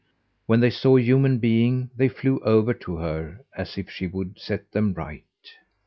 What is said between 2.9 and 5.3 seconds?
her, as if she would set them right.